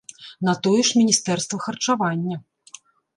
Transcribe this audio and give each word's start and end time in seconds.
На 0.47 0.53
тое 0.67 0.79
ж 0.87 1.01
міністэрства 1.01 1.59
харчавання! 1.65 2.39